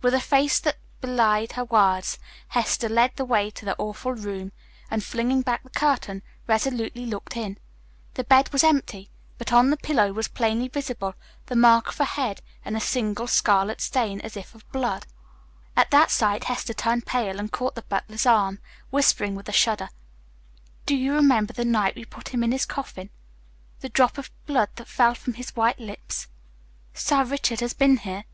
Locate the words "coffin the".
22.64-23.90